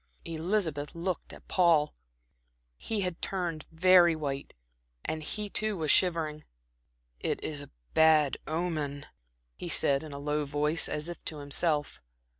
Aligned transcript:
Elizabeth 0.25 0.95
looked 0.95 1.31
at 1.31 1.47
Paul. 1.47 1.93
He 2.79 3.01
had 3.01 3.21
turned 3.21 3.67
very 3.71 4.15
white, 4.15 4.55
and 5.05 5.21
he 5.21 5.47
too 5.47 5.77
was 5.77 5.91
shivering. 5.91 6.43
"It 7.19 7.39
is 7.43 7.61
a 7.61 7.69
bad 7.93 8.37
omen," 8.47 9.05
he 9.57 9.69
said, 9.69 10.01
in 10.01 10.11
a 10.11 10.17
low 10.17 10.43
voice, 10.43 10.89
as 10.89 11.07
if 11.07 11.23
to 11.25 11.37
himself. 11.37 12.01